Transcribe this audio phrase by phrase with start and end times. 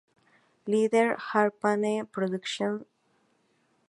[0.65, 2.85] Little Airplane Productions, Inc.